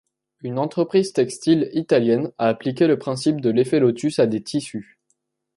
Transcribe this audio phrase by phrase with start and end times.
[0.41, 4.97] Une entreprise textile italienne a appliqué le principe de l'effet lotus à des tissus.